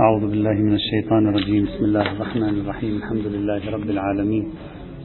[0.00, 1.64] أعوذ بالله من الشيطان الرجيم.
[1.64, 2.96] بسم الله الرحمن الرحيم.
[2.96, 4.44] الحمد لله رب العالمين.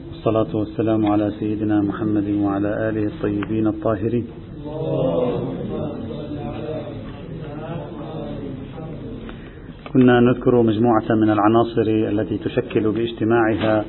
[0.08, 4.26] والصلاة والسلام على سيدنا محمد وعلى آله الطيبين الطاهرين.
[9.92, 13.84] كنا نذكر مجموعة من العناصر التي تشكل باجتماعها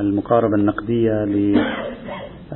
[0.00, 1.24] المقاربة النقدية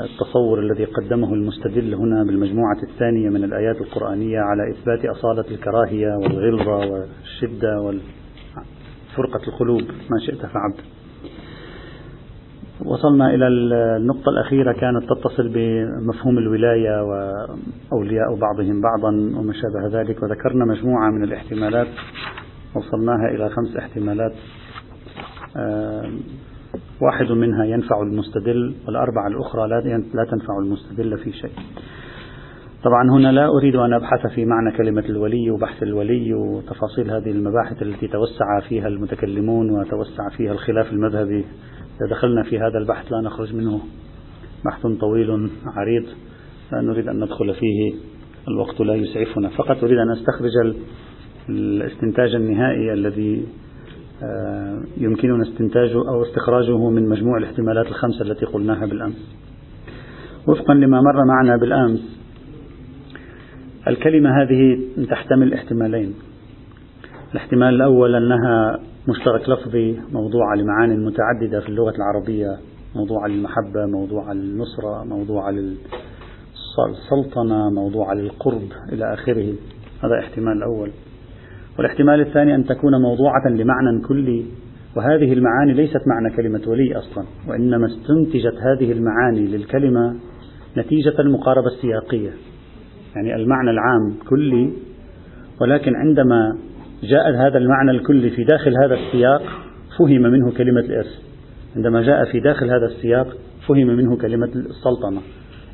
[0.01, 6.77] للتصور الذي قدمه المستدل هنا بالمجموعة الثانية من الآيات القرآنية على إثبات أصالة الكراهية والغلظة
[6.77, 9.83] والشدة وفرقة القلوب.
[9.83, 10.81] ما شئت فعبد.
[12.85, 20.23] وصلنا إلى النقطة الأخيرة كانت تتصل بمفهوم الولاية وأولياء بعضهم بعضا وما شابه ذلك.
[20.23, 21.89] وذكرنا مجموعة من الاحتمالات
[22.75, 24.33] وصلناها إلى خمس احتمالات.
[27.01, 29.69] واحد منها ينفع المستدل والأربعة الأخرى
[30.15, 31.51] لا تنفع المستدل في شيء.
[32.85, 37.83] طبعا هنا لا أريد أن أبحث في معنى كلمة الولي وبحث الولي وتفاصيل هذه المباحث
[37.83, 41.45] التي توسع فيها المتكلمون وتوسع فيها الخلاف المذهبي.
[42.01, 43.81] إذا دخلنا في هذا البحث لا نخرج منه
[44.65, 46.05] بحث طويل عريض.
[46.73, 47.95] لا نريد أن ندخل فيه
[48.49, 49.49] الوقت لا يسعفنا.
[49.49, 50.75] فقط أريد أن أستخرج
[51.49, 53.47] الاستنتاج النهائي الذي
[54.97, 59.37] يمكننا استنتاجه أو استخراجه من مجموع الاحتمالات الخمسة التي قلناها بالأمس.
[60.49, 62.01] وفقا لما مر معنا بالأمس
[63.89, 64.79] الكلمة هذه
[65.11, 66.15] تحتمل احتمالين.
[67.33, 72.57] الاحتمال الأول أنها مشترك لفظي موضوع لمعان متعددة في اللغة العربية
[72.95, 79.55] موضوع للمحبة موضوع للنصرة موضوع للسلطنة موضوع للقرب إلى آخره.
[80.03, 80.91] هذا احتمال الأول
[81.79, 84.45] والاحتمال الثاني أن تكون موضوعة لمعنى كلي
[84.97, 90.17] وهذه المعاني ليست معنى كلمة ولي أصلا وإنما استنتجت هذه المعاني للكلمة
[90.79, 92.31] نتيجة المقاربة السياقية.
[93.17, 94.73] يعني المعنى العام كلي
[95.61, 96.57] ولكن عندما
[97.03, 99.43] جاء هذا المعنى الكلي في داخل هذا السياق
[99.99, 101.27] فهم منه كلمة الإرث
[101.77, 103.37] عندما جاء في داخل هذا السياق
[103.69, 105.21] فهم منه كلمة السلطنة.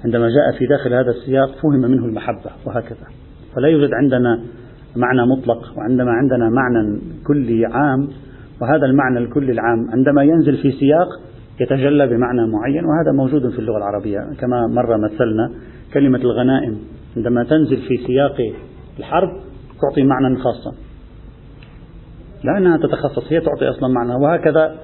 [0.05, 3.07] عندما جاء في داخل هذا السياق فهم منه المحبة وهكذا.
[3.57, 4.43] فلا يوجد عندنا
[4.97, 8.09] معنى مطلق وعندما عندنا معنى كلي عام
[8.61, 11.09] وهذا المعنى الكلي العام عندما ينزل في سياق
[11.61, 14.19] يتجلى بمعنى معين وهذا موجود في اللغة العربية.
[14.41, 15.51] كما مر مثلنا
[15.95, 16.79] كلمة الغنائم
[17.17, 18.37] عندما تنزل في سياق
[18.99, 19.29] الحرب
[19.83, 20.73] تعطي معنى خاصا.
[22.45, 24.75] لا أنها تتخصص هي تعطي أصلا معنى وهكذا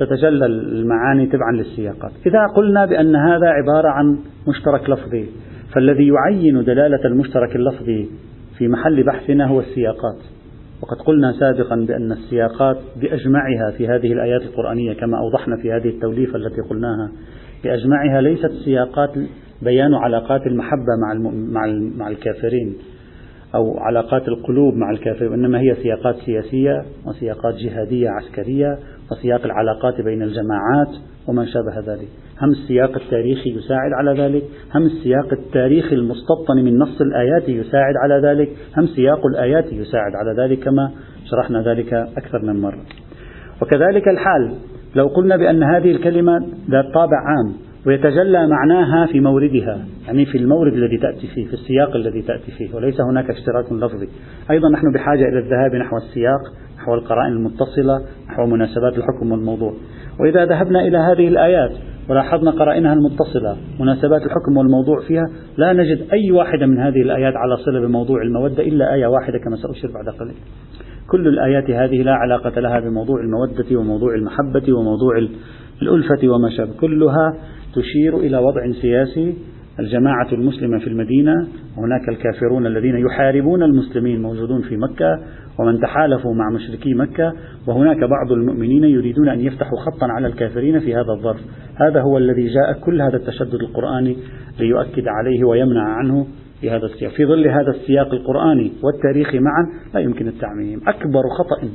[0.00, 2.12] تتجلى المعاني تبعا للسياقات.
[2.26, 4.18] إذا قلنا بأن هذا عبارة عن
[4.48, 5.28] مشترك لفظي
[5.74, 8.08] فالذي يعين دلالة المشترك اللفظي
[8.58, 10.18] في محل بحثنا هو السياقات.
[10.82, 16.36] وقد قلنا سابقا بأن السياقات بأجمعها في هذه الآيات القرآنية كما أوضحنا في هذه التوليفة
[16.36, 17.12] التي قلناها
[17.64, 19.10] بأجمعها ليست سياقات
[19.62, 22.74] بيان علاقات المحبة مع مع مع الكافرين
[23.54, 28.78] أو علاقات القلوب مع الكافرين وإنما هي سياقات سياسية وسياقات جهادية عسكرية
[29.10, 30.88] وسياق العلاقات بين الجماعات
[31.28, 32.08] وما شابه ذلك.
[32.42, 34.42] هم السياق التاريخي يساعد على ذلك.
[34.74, 38.48] هم السياق التاريخي المستبطن من نص الآيات يساعد على ذلك.
[38.76, 40.90] هم سياق الآيات يساعد على ذلك كما
[41.30, 42.82] شرحنا ذلك أكثر من مرة.
[43.62, 44.54] وكذلك الحال.
[44.96, 47.52] لو قلنا بأن هذه الكلمة ذات طابع عام
[47.86, 52.74] ويتجلى معناها في موردها يعني في المورد الذي تأتي فيه في السياق الذي تأتي فيه
[52.74, 54.08] وليس هناك اشتراك لفظي.
[54.50, 56.40] أيضا نحن بحاجة إلى الذهاب نحو السياق
[56.78, 59.74] نحو القرائن المتصلة نحو مناسبات الحكم والموضوع.
[60.20, 61.72] وإذا ذهبنا إلى هذه الآيات
[62.08, 67.56] ولاحظنا قرائنها المتصلة مناسبات الحكم والموضوع فيها لا نجد أي واحدة من هذه الآيات على
[67.56, 70.34] صلة بموضوع المودة إلا آية واحدة كما سأشير بعد قليل.
[71.10, 75.18] كل الآيات هذه لا علاقة لها بموضوع المودة وموضوع المحبة وموضوع
[75.82, 77.34] الألفة وما شابه كلها
[77.74, 79.34] تشير إلى وضع سياسي.
[79.80, 81.32] الجماعة المسلمة في المدينة
[81.76, 85.18] هناك الكافرون الذين يحاربون المسلمين موجودون في مكة
[85.58, 87.32] ومن تحالفوا مع مشركي مكة
[87.66, 91.40] وهناك بعض المؤمنين يريدون أن يفتحوا خطا على الكافرين في هذا الظرف.
[91.74, 94.16] هذا هو الذي جاء كل هذا التشدد القرآني
[94.60, 96.26] ليؤكد عليه ويمنع عنه
[96.60, 97.12] في هذا السياق.
[97.12, 100.80] في ظل هذا السياق القرآني والتاريخي معا لا يمكن التعميم.
[100.88, 101.68] أكبر خطأ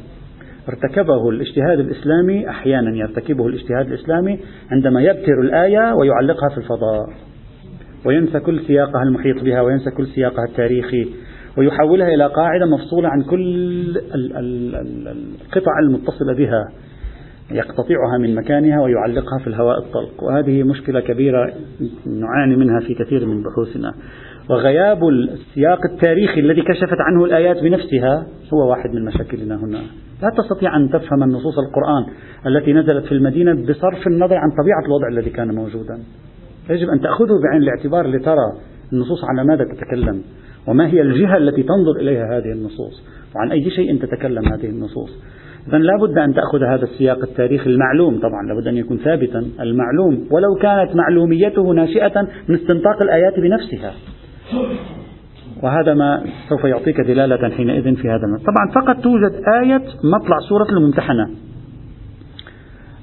[0.69, 4.39] ارتكبه الاجتهاد الإسلامي أحيانا يرتكبه الاجتهاد الإسلامي
[4.71, 7.09] عندما يبتر الآية ويعلقها في الفضاء
[8.05, 11.07] وينسى كل سياقها المحيط بها وينسى كل سياقها التاريخي
[11.57, 16.71] ويحولها إلى قاعدة مفصولة عن كل القطع المتصلة بها
[17.51, 20.23] يقتطعها من مكانها ويعلقها في الهواء الطلق.
[20.23, 21.53] وهذه مشكلة كبيرة
[22.05, 23.93] نعاني منها في كثير من بحوثنا.
[24.49, 29.79] وغياب السياق التاريخي الذي كشفت عنه الآيات بنفسها هو واحد من مشاكلنا هنا.
[30.23, 32.05] لا تستطيع أن تفهم النصوص القرآن
[32.47, 35.99] التي نزلت في المدينة بصرف النظر عن طبيعة الوضع الذي كان موجودا.
[36.69, 38.53] يجب أن تأخذه بعين الاعتبار لترى
[38.93, 40.21] النصوص على ماذا تتكلم
[40.67, 43.03] وما هي الجهة التي تنظر إليها هذه النصوص
[43.35, 45.23] وعن أي شيء تتكلم هذه النصوص.
[45.67, 48.19] إذا لا بد أن تأخذ هذا السياق التاريخي المعلوم.
[48.19, 50.27] طبعا لابد أن يكون ثابتا المعلوم.
[50.31, 53.93] ولو كانت معلوميته ناشئة من استنطاق الآيات بنفسها.
[55.63, 58.43] وهذا ما سوف يعطيك دلالة حينئذ في هذا المعنى.
[58.43, 61.29] طبعا فقط توجد آية مطلع سورة الممتحنة.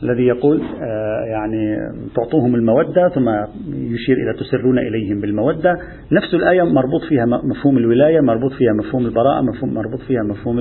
[0.03, 1.77] الذي يقول آه، يعني
[2.17, 3.29] تعطوهم المودة ثم
[3.69, 5.75] يشير إلى تسرون إليهم بالمودة.
[6.13, 10.59] نفس الآية مربوط فيها مفهوم الولاية مربوط فيها مفهوم البراءة مفهوم مربوط فيها مفهوم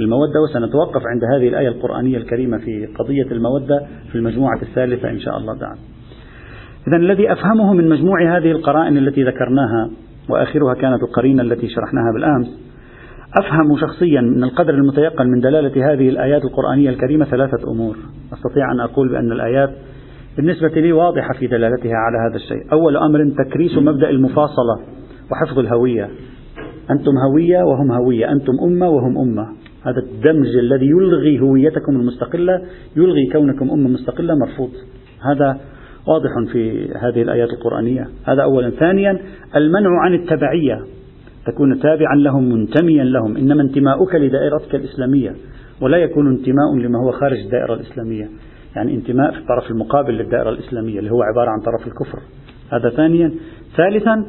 [0.00, 0.40] المودة.
[0.44, 5.58] وسنتوقف عند هذه الآية القرآنية الكريمة في قضية المودة في المجموعة الثالثة إن شاء الله
[5.58, 5.80] تعالى.
[6.88, 9.90] إذا الذي أفهمه من مجموع هذه القرائن التي ذكرناها
[10.28, 12.60] وآخرها كانت القرينة التي شرحناها بالأمس.
[13.38, 17.96] أفهم شخصيا من القدر المتيقن من دلالة هذه الآيات القرآنية الكريمة ثلاثة أمور.
[18.32, 19.70] أستطيع أن أقول بأن الآيات
[20.36, 22.72] بالنسبة لي واضحة في دلالتها على هذا الشيء.
[22.72, 24.78] أول أمر تكريس مبدأ المفاصلة
[25.32, 26.10] وحفظ الهوية.
[26.90, 28.32] أنتم هوية وهم هوية.
[28.32, 29.46] أنتم أمة وهم أمة.
[29.86, 32.62] هذا الدمج الذي يلغي هويتكم المستقلة
[32.96, 34.70] يلغي كونكم أمة مستقلة مرفوض.
[35.30, 35.60] هذا
[36.06, 38.08] واضح في هذه الآيات القرآنية.
[38.24, 38.70] هذا أولا.
[38.70, 39.18] ثانيا
[39.56, 40.80] المنع عن التبعية.
[41.46, 43.36] تكون تابعا لهم منتميا لهم.
[43.36, 45.34] إنما انتماؤك لدائرتك الإسلامية.
[45.80, 48.28] ولا يكون انتماء لما هو خارج الدائرة الإسلامية.
[48.76, 52.18] يعني انتماء في الطرف المقابل للدائرة الإسلامية اللي هو عبارة عن طرف الكفر.
[52.72, 53.32] هذا ثانيا.
[53.76, 54.24] ثالثا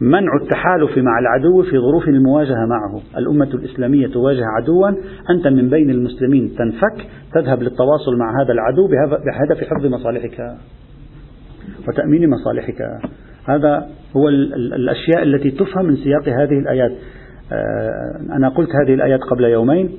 [0.00, 3.00] منع التحالف مع العدو في ظروف المواجهة معه.
[3.18, 4.88] الأمة الإسلامية تواجه عدوا.
[5.30, 6.54] أنت من بين المسلمين.
[6.58, 10.56] تنفك تذهب للتواصل مع هذا العدو بهدف حفظ مصالحك.
[11.88, 12.82] وتأمين مصالحك.
[13.48, 13.86] هذا
[14.16, 16.92] هو الأشياء التي تفهم من سياق هذه الآيات.
[17.52, 19.90] آه، أنا قلت هذه الآيات قبل يومين.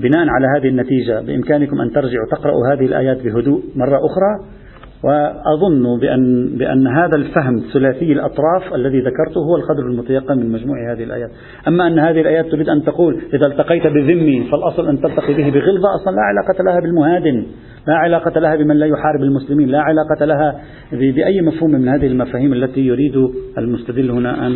[0.00, 4.61] بناء على هذه النتيجة بإمكانكم أن ترجعوا تقرأوا هذه الآيات بهدوء مرة أخرى.
[5.04, 11.04] وأظن بأن, بأن هذا الفهم ثلاثي الأطراف الذي ذكرته هو القدر المتيقن من مجموع هذه
[11.04, 11.30] الآيات.
[11.68, 15.94] أما أن هذه الآيات تريد أن تقول إذا التقيت بذمي فالأصل أن تلتقي به بغلظة
[15.94, 17.46] أصلا لا علاقة لها بالمهادن
[17.86, 20.60] لا علاقة لها بمن لا يحارب المسلمين لا علاقة لها
[20.92, 23.28] بأي مفهوم من هذه المفاهيم التي يريد
[23.58, 24.52] المستدل هنا أن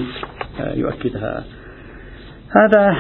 [0.75, 1.44] يؤكدها.
[2.50, 2.94] هذا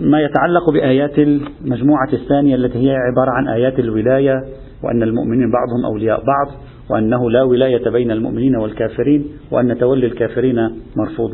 [0.00, 4.44] ما يتعلق بآيات المجموعة الثانية التي هي عبارة عن آيات الولاية
[4.84, 6.48] وأن المؤمنين بعضهم أولياء بعض.
[6.90, 10.56] وأنه لا ولاية بين المؤمنين والكافرين وأن تولي الكافرين
[10.96, 11.30] مرفوض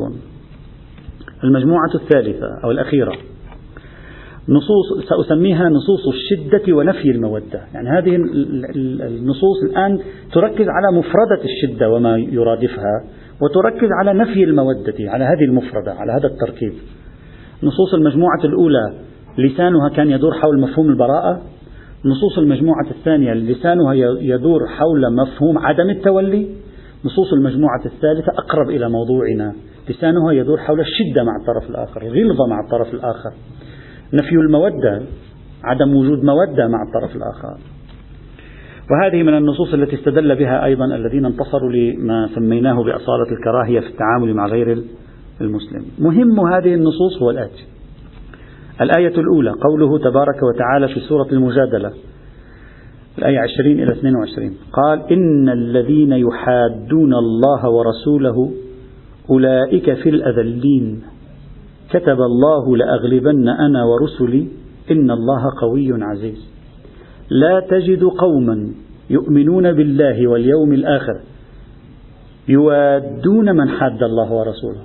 [1.43, 3.13] المجموعة الثالثة أو الأخيرة
[4.49, 7.61] نصوص سأسميها نصوص الشدة ونفي المودة.
[7.73, 8.15] يعني هذه
[9.05, 9.99] النصوص الآن
[10.33, 13.03] تركز على مفردة الشدة وما يرادفها
[13.41, 16.73] وتركز على نفي المودة على هذه المفردة على هذا التركيب.
[17.63, 18.93] نصوص المجموعة الأولى
[19.37, 21.41] لسانها كان يدور حول مفهوم البراءة
[22.05, 26.47] نصوص المجموعة الثانية لسانها يدور حول مفهوم عدم التولي
[27.05, 29.53] نصوص المجموعة الثالثة أقرب إلى موضوعنا
[29.89, 33.31] لسانها يدور حول الشدة مع الطرف الآخر الغلظة مع الطرف الآخر
[34.13, 35.01] نفي المودة
[35.63, 37.57] عدم وجود مودة مع الطرف الآخر.
[38.91, 44.33] وهذه من النصوص التي استدل بها أيضا الذين انتصروا لما سميناه بأصالة الكراهية في التعامل
[44.33, 44.83] مع غير
[45.41, 45.85] المسلم.
[45.99, 47.63] مهم هذه النصوص هو الآتي
[48.83, 51.91] الآية الأولى قوله تبارك وتعالى في سورة المجادلة
[53.17, 58.51] الآية 20 إلى 22 قال إن الذين يحادون الله ورسوله
[59.29, 61.01] أولئك في الأذلين.
[61.89, 64.47] كتب الله لأغلبن أنا ورسلي
[64.91, 66.47] إن الله قوي عزيز.
[67.29, 68.67] لا تجد قوما
[69.09, 71.19] يؤمنون بالله واليوم الآخر
[72.47, 74.83] يوادون من حاد الله ورسوله.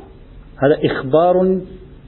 [0.56, 1.60] هذا إخبار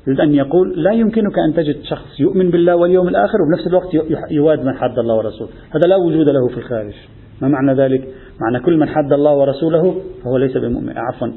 [0.06, 4.64] يريد أن يقول لا يمكنك أن تجد شخص يؤمن بالله واليوم الآخر وبنفس الوقت يواد
[4.64, 5.50] من حد الله ورسوله.
[5.70, 6.94] هذا لا وجود له في الخارج.
[7.42, 8.08] ما معنى ذلك؟
[8.40, 10.92] معنى كل من حد الله ورسوله فهو ليس بمؤمن.
[10.96, 11.28] عفوا.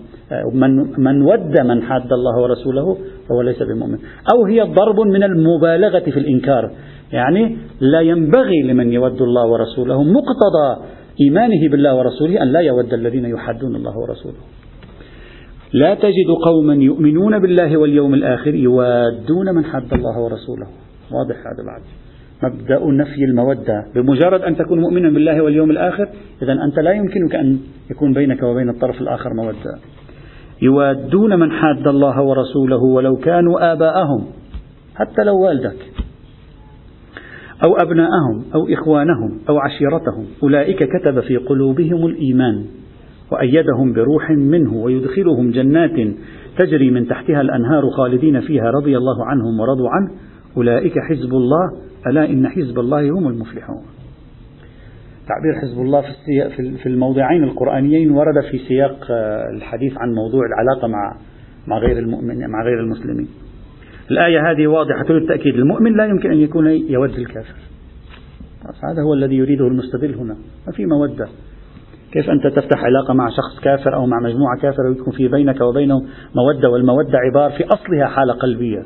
[0.54, 2.98] من من ود من حد الله ورسوله
[3.30, 3.98] فهو ليس بمؤمن.
[4.34, 6.72] أو هي ضرب من المبالغة في الإنكار.
[7.12, 10.86] يعني لا ينبغي لمن يود الله ورسوله مقتضى
[11.22, 14.36] إيمانه بالله ورسوله أن لا يود الذين يحدون الله ورسوله.
[15.74, 20.68] لا تجد قوما يؤمنون بالله واليوم الآخر يوادون من حد الله ورسوله.
[21.12, 21.82] واضح هذا بعد
[22.44, 23.86] مبدأ نفي المودة.
[23.96, 26.10] بمجرد أن تكون مؤمنا بالله واليوم الآخر
[26.42, 27.60] إذا أنت لا يمكنك أن
[27.92, 29.80] يكون بينك وبين الطرف الآخر مودة.
[30.62, 34.26] يوادون من حاد الله ورسوله ولو كانوا آباءهم
[34.96, 35.78] حتى لو والدك
[37.66, 40.26] أو أبناءهم أو إخوانهم أو عشيرتهم.
[40.44, 42.66] أولئك كتب في قلوبهم الإيمان.
[43.34, 46.16] وأيدهم بروح منه ويدخلهم جنات
[46.58, 50.12] تجري من تحتها الأنهار خالدين فيها رضي الله عنهم ورضوا عنه.
[50.58, 51.72] أولئك حزب الله
[52.08, 53.84] ألا إن حزب الله هم المفلحون.
[55.28, 60.88] تعبير حزب الله في في الموضعين القرآنيين ورد في سياق آه، الحديث عن موضوع العلاقة
[60.88, 61.16] مع
[61.68, 63.28] مع غير المؤمن مع غير المسلمين.
[64.12, 65.56] الآية هذه واضحة للتأكيد.
[65.56, 67.56] المؤمن لا يمكن أن يكون يود الكافر.
[68.64, 70.36] هذا هو الذي يريده المستدل هنا.
[70.68, 71.28] ما في مودة.
[72.14, 76.02] كيف أنت تفتح علاقة مع شخص كافر أو مع مجموعة كافرة ويكون في بينك وبينه
[76.36, 78.84] مودة والمودة عبارة في أصلها حالة قلبية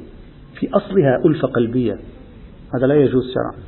[0.60, 1.98] في أصلها ألفة قلبية.
[2.76, 3.64] هذا لا يجوز شرعا.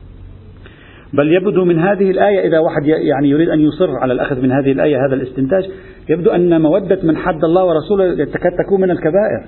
[1.13, 4.72] بل يبدو من هذه الآية إذا واحد يعني يريد أن يصر على الأخذ من هذه
[4.72, 5.70] الآية هذا الاستنتاج
[6.10, 9.46] يبدو أن مودة من حد الله ورسوله تكاد تكون من الكبائر.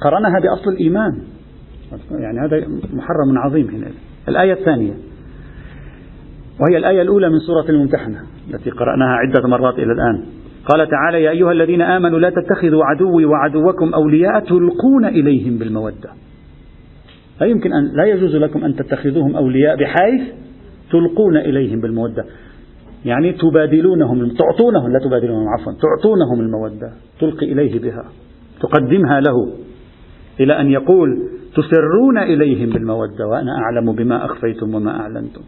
[0.00, 1.22] قرنها بأصل الإيمان.
[2.10, 2.56] يعني هذا
[2.92, 3.90] محرم عظيم هنا.
[4.28, 4.94] الآية الثانية.
[6.60, 8.18] وهي الآية الأولى من سورة الممتحنة
[8.54, 10.24] التي قرأناها عدة مرات إلى الآن.
[10.66, 16.10] قال تعالى يا أيها الذين آمنوا لا تتخذوا عدوي وعدوكم أولياء تلقون إليهم بالمودة.
[17.40, 20.22] لا يمكن أن لا يجوز لكم أن تتخذوهم أولياء بحيث
[20.90, 22.24] تلقون إليهم بالمودة.
[23.04, 28.04] يعني تبادلونهم تعطونهم لا تبادلونهم عفوا تعطونهم المودة تلقي إليه بها
[28.60, 29.52] تقدمها له
[30.40, 35.40] إلى أن يقول تسرون إليهم بالمودة وأنا أعلم بما أخفيتم وما أعلنتم.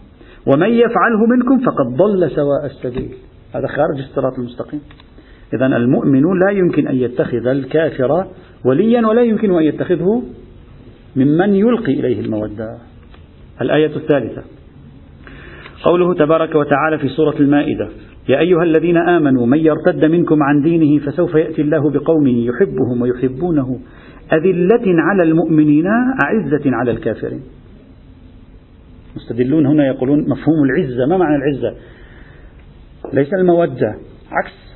[0.46, 3.14] ومن يفعله منكم فقد ضل سواء السبيل.
[3.54, 4.80] هذا خارج الصراط المستقيم.
[5.54, 8.24] إذا المؤمن لا يمكن أن يتخذ الكافر
[8.64, 10.22] وليا ولا يمكن أن يتخذه
[11.16, 12.78] ممن يلقي إليه المودة.
[13.60, 14.42] الآية الثالثة.
[15.84, 17.88] قوله تبارك وتعالى في سورة المائدة
[18.28, 23.80] يا أيها الذين آمنوا من يرتد منكم عن دينه فسوف يأتي الله بقوم يحبهم ويحبونه.
[24.32, 25.86] أذلة على المؤمنين
[26.24, 27.40] أعزة على الكافرين.
[29.16, 31.06] مستدلون هنا يقولون مفهوم العزة.
[31.06, 31.76] ما معنى العزة؟
[33.12, 33.94] ليس المودة.
[34.30, 34.70] عكس.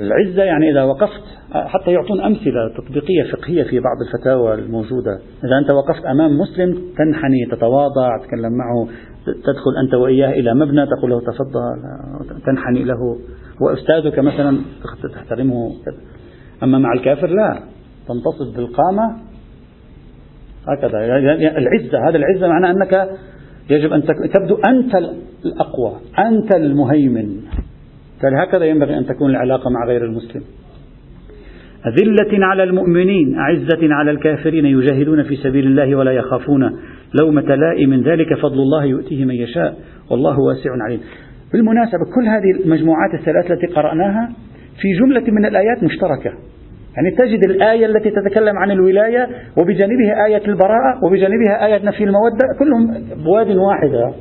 [0.00, 1.22] العزة يعني إذا وقفت
[1.52, 5.18] حتى يعطون أمثلة تطبيقية فقهية في بعض الفتاوى الموجودة.
[5.44, 8.88] إذا أنت وقفت أمام مسلم تنحني تتواضع تتكلم معه
[9.26, 11.60] تدخل أنت وإياه إلى مبنى تقول له تفضل
[12.46, 13.18] تنحني له.
[13.60, 14.58] وأستاذك مثلا
[15.14, 15.72] تحترمه.
[16.62, 17.62] أما مع الكافر لا.
[18.08, 19.16] تنتصب بالقامة.
[20.68, 20.98] هكذا.
[21.00, 22.08] يعني العزة.
[22.08, 23.08] هذا العزة معناه أنك
[23.70, 24.02] يجب أن
[24.34, 24.94] تبدو أنت
[25.44, 27.40] الأقوى أنت المهيمن.
[28.22, 30.42] هكذا ينبغي أن تكون العلاقة مع غير المسلم.
[31.86, 36.78] أذلة على المؤمنين أعزة على الكافرين يجاهدون في سبيل الله ولا يخافون
[37.20, 39.76] لومة لائم ذلك فضل الله يؤتيه من يشاء.
[40.10, 41.00] والله واسع عليم.
[41.52, 44.32] بالمناسبة كل هذه المجموعات الثلاث التي قرأناها
[44.80, 46.32] في جملة من الآيات مشتركة.
[46.98, 49.28] يعني تجد الآية التي تتكلم عن الولاية
[49.58, 54.12] وبجانبها آية البراءة وبجانبها آية نفي المودة كلهم بواد واحدة.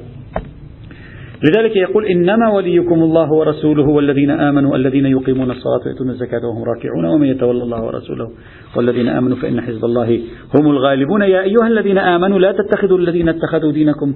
[1.44, 7.06] لذلك يقول إنما وليكم الله ورسوله والذين آمنوا الذين يقيمون الصلاة ويؤتون الزكاة وهم راكعون
[7.06, 8.30] ومن يتولى الله ورسوله
[8.76, 10.20] والذين آمنوا فإن حزب الله
[10.56, 11.22] هم الغالبون.
[11.22, 14.14] يا أيها الذين آمنوا لا تتخذوا الذين اتخذوا دينكم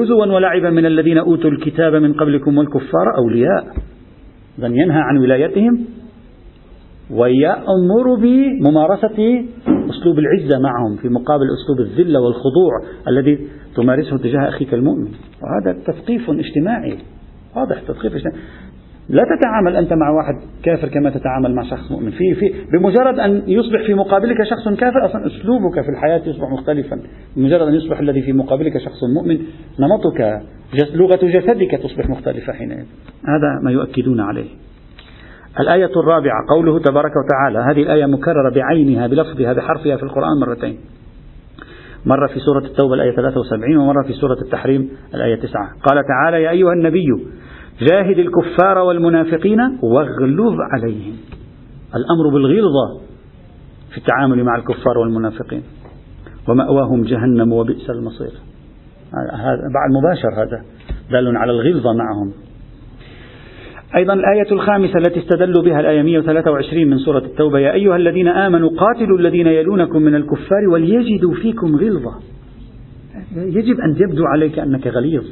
[0.00, 3.64] هزوا ولعبا من الذين أوتوا الكتاب من قبلكم والكفار أولياء.
[4.58, 6.01] إذا ينهى عن ولايتهم
[7.12, 9.44] ويأمر بممارسة
[9.90, 12.72] أسلوب العزة معهم في مقابل أسلوب الذلة والخضوع
[13.08, 13.38] الذي
[13.76, 15.08] تمارسه تجاه أخيك المؤمن.
[15.42, 16.98] وهذا تثقيف اجتماعي.
[17.56, 18.38] واضح تثقيف اجتماعي.
[19.08, 22.10] لا تتعامل أنت مع واحد كافر كما تتعامل مع شخص مؤمن.
[22.10, 27.00] في في بمجرد أن يصبح في مقابلك شخص كافر أصلا أسلوبك في الحياة يصبح مختلفا.
[27.36, 29.38] بمجرد أن يصبح الذي في مقابلك شخص مؤمن
[29.80, 30.40] نمطك
[30.94, 32.84] لغة جسدك تصبح مختلفة حينئذ.
[33.28, 34.71] هذا ما يؤكدون عليه.
[35.60, 40.78] الآية الرابعة قوله تبارك وتعالى هذه الآية مكررة بعينها بلفظها بحرفها في القرآن مرتين.
[42.06, 46.50] مرة في سورة التوبة الآية 73 ومرة في سورة التحريم الآية 9 قال تعالى يا
[46.50, 47.06] أيها النبي
[47.80, 51.16] جاهد الكفار والمنافقين واغلظ عليهم.
[51.96, 53.00] الأمر بالغلظة
[53.90, 55.62] في التعامل مع الكفار والمنافقين.
[56.48, 58.32] ومأواهم جهنم وبئس المصير.
[59.32, 60.64] هذا بعد مباشر هذا
[61.10, 62.32] دال على الغلظة معهم.
[63.96, 68.70] أيضا الآية الخامسة التي استدلوا بها الآية 123 من سورة التوبة يا أيها الذين آمنوا
[68.70, 72.14] قاتلوا الذين يلونكم من الكفار وليجدوا فيكم غلظة.
[73.36, 75.24] يجب أن يبدو عليك أنك غليظ.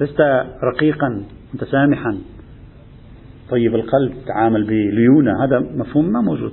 [0.00, 0.20] لست
[0.64, 1.22] رقيقا
[1.54, 2.18] متسامحا
[3.50, 6.52] طيب القلب تعامل بليونة هذا مفهوم ما موجود.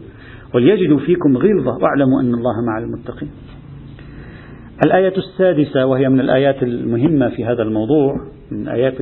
[0.56, 3.30] وليجدوا فيكم غلظة واعلموا أن الله مع المتقين.
[4.86, 8.16] الآية السادسة وهي من الآيات المهمة في هذا الموضوع
[8.52, 8.94] من الآيات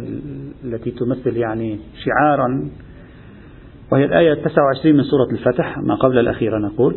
[0.64, 2.70] التي تمثل يعني شعارا
[3.92, 6.96] وهي الآية 29 من سورة الفتح ما قبل الأخيرة نقول.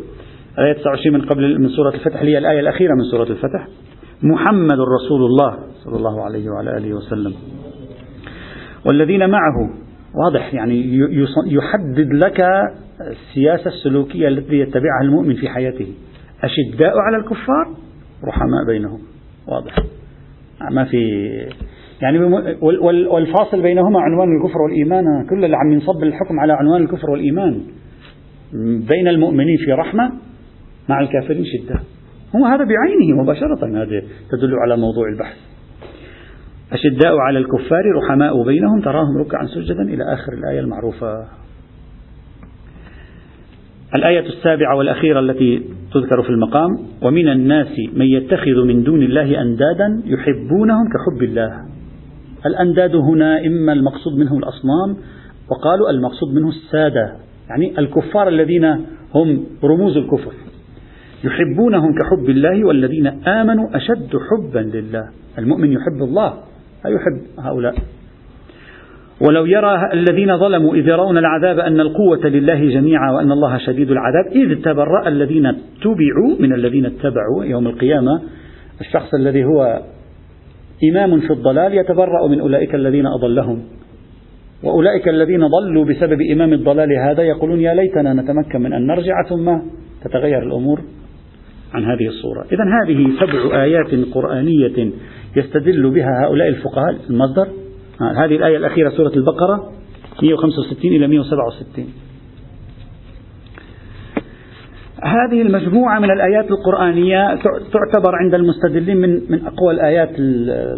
[0.57, 3.67] الآية 29 من قبل من سورة الفتح هي الآية الأخيرة من سورة الفتح.
[4.23, 7.33] محمد رسول الله صلى الله عليه وعلى آله وسلم.
[8.85, 9.69] والذين معه
[10.25, 10.99] واضح يعني
[11.47, 12.45] يحدد لك
[13.01, 15.87] السياسة السلوكية التي يتبعها المؤمن في حياته.
[16.43, 17.75] أشداء على الكفار
[18.27, 18.99] رحماء بينهم.
[19.47, 19.75] واضح.
[20.71, 21.29] ما في
[22.03, 22.19] يعني
[23.07, 25.03] والفاصل بينهما عنوان الكفر والإيمان.
[25.29, 27.61] كل اللي عم ينصب الحكم على عنوان الكفر والإيمان.
[28.89, 30.11] بين المؤمنين في رحمة
[30.89, 31.79] مع الكافرين شدة.
[32.35, 33.83] هو هذا بعينه مباشرة.
[33.83, 35.37] هذا تدل على موضوع البحث.
[36.71, 38.81] أشداء على الكفار رحماء بينهم.
[38.81, 41.25] تراهم ركعا سجدا إلى آخر الآية المعروفة.
[43.95, 46.69] الآية السابعة والأخيرة التي تذكر في المقام.
[47.01, 51.72] ومن الناس من يتخذ من دون الله أندادا يحبونهم كحب الله.
[52.45, 54.97] الأنداد هنا إما المقصود منهم الأصنام
[55.51, 57.15] وقالوا المقصود منه السادة
[57.49, 58.65] يعني الكفار الذين
[59.15, 60.31] هم رموز الكفر.
[61.23, 65.09] يحبونهم كحب الله والذين آمنوا أشد حبا لله.
[65.37, 66.33] المؤمن يحب الله
[66.85, 67.75] لا يحب هؤلاء.
[69.21, 74.25] ولو يرى الذين ظلموا إذ يرون العذاب أن القوة لله جميعا وأن الله شديد العذاب
[74.31, 78.21] إذ تبرأ الذين تبعوا من الذين اتبعوا يوم القيامة
[78.81, 79.81] الشخص الذي هو
[80.89, 83.63] إمام في الضلال يتبرأ من أولئك الذين أضلهم.
[84.63, 89.57] وأولئك الذين ضلوا بسبب إمام الضلال هذا يقولون يا ليتنا نتمكن من أن نرجع ثم
[90.03, 90.81] تتغير الأمور
[91.73, 92.45] عن هذه الصورة.
[92.51, 94.91] إذا هذه سبع آيات قرآنية
[95.35, 96.95] يستدل بها هؤلاء الفقهاء.
[97.09, 97.47] المصدر؟
[98.01, 99.71] آه، هذه الآية الأخيرة سورة البقرة
[100.21, 102.02] 165 إلى 167
[105.03, 107.35] هذه المجموعة من الآيات القرآنية
[107.73, 110.09] تعتبر عند المستدلين من من أقوى الآيات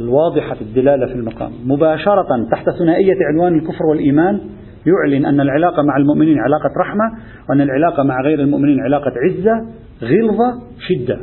[0.01, 1.51] الواضحة الدلالة في المقام.
[1.65, 4.39] مباشرة تحت ثنائية عنوان الكفر والإيمان
[4.85, 7.03] يعلن أن العلاقة مع المؤمنين علاقة رحمة
[7.49, 9.65] وأن العلاقة مع غير المؤمنين علاقة عزة
[10.01, 11.17] غلظة شدة.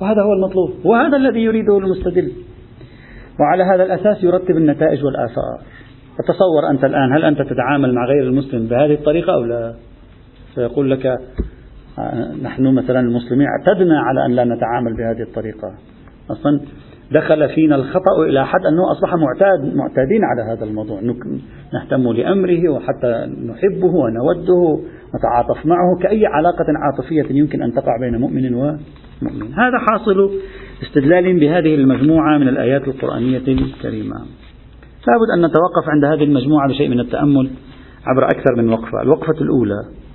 [0.00, 2.32] وهذا هو المطلوب وهذا الذي يريده المستدل.
[3.40, 5.58] وعلى هذا الأساس يرتب النتائج والآثار.
[6.28, 9.74] تصور أنت الآن هل أنت تتعامل مع غير المسلم بهذه الطريقة أو لا؟
[10.54, 11.18] سيقول لك
[12.42, 15.74] نحن مثلا المسلمين اعتدنا على أن لا نتعامل بهذه الطريقة.
[16.30, 16.60] أصلا
[17.12, 21.00] دخل فينا الخطأ إلى حد أنه أصبح معتاد معتادين على هذا الموضوع.
[21.74, 24.78] نهتم لأمره وحتى نحبه ونوده
[25.18, 29.54] نتعاطف معه كأي علاقة عاطفية يمكن أن تقع بين مؤمن ومؤمن.
[29.54, 30.30] هذا حاصل
[30.82, 34.16] استدلال بهذه المجموعة من الآيات القرآنية الكريمة.
[35.06, 37.50] لابد أن نتوقف عند هذه المجموعة بشيء من التأمل
[38.06, 40.05] عبر أكثر من وقفة الوقفة الأولى.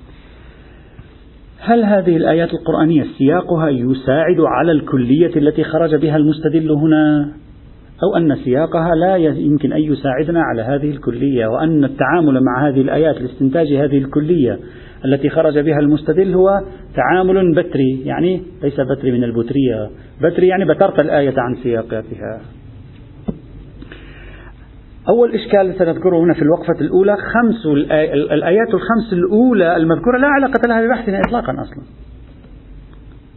[1.63, 7.31] هل هذه الآيات القرآنية سياقها يساعد على الكلية التي خرج بها المستدل هنا؟
[8.03, 13.21] أو أن سياقها لا يمكن أن يساعدنا على هذه الكلية وأن التعامل مع هذه الآيات
[13.21, 14.59] لاستنتاج هذه الكلية
[15.05, 16.61] التي خرج بها المستدل هو
[16.95, 19.89] تعامل بتري يعني ليس بتري من البترية.
[20.21, 22.41] بتري يعني بترت الآية عن سياقاتها.
[25.09, 27.65] أول إشكال سنذكره هنا في الوقفة الأولى خمس
[28.31, 31.83] الآيات الخمس الأولى المذكورة لا علاقة لها ببحثنا إطلاقا أصلا.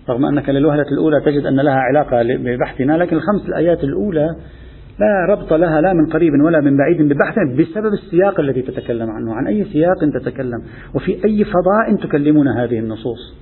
[0.09, 4.37] رغم أنك للوهلة الأولى تجد أن لها علاقة ببحثنا لكن الخمس الآيات الأولى
[4.99, 9.35] لا ربط لها لا من قريب ولا من بعيد ببحث بسبب السياق الذي تتكلم عنه
[9.35, 10.63] عن أي سياق تتكلم
[10.95, 13.37] وفي أي فضاء تكلمنا هذه النصوص.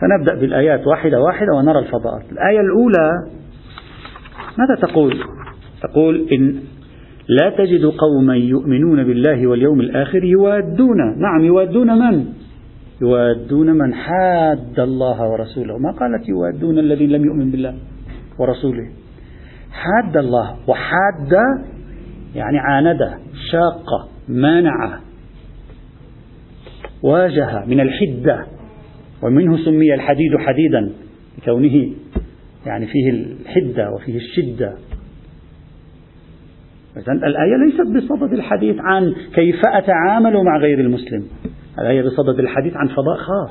[0.00, 2.32] فنبدأ بالآيات واحدة واحدة ونرى الفضاءات.
[2.32, 3.10] الآية الأولى
[4.58, 5.24] ماذا تقول؟
[5.82, 6.60] تقول إن
[7.28, 11.18] لا تجد قوما يؤمنون بالله واليوم الآخر يوادون.
[11.18, 12.26] نعم يوادون من؟
[13.02, 15.78] يوادون من حاد الله ورسوله.
[15.78, 17.74] ما قالت يوادون الذين لم يؤمن بالله
[18.38, 18.90] ورسوله؟
[19.70, 20.56] حاد الله.
[20.68, 21.32] وحاد
[22.34, 22.98] يعني عاند
[23.50, 24.98] شاق مانع
[27.02, 28.46] واجه من الحدة.
[29.22, 30.92] ومنه سمي الحديد حديدا
[31.38, 31.92] لكونه
[32.66, 34.72] يعني فيه الحدة وفيه الشدة.
[36.96, 41.24] إذن الآية ليست بصدد الحديث عن كيف أتعامل مع غير المسلم.
[41.78, 43.50] الآية بصدد الحديث عن فضاء خاص.